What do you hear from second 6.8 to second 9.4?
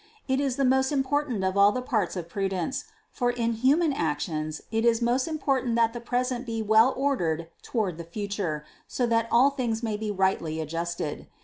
ordered toward the future, so that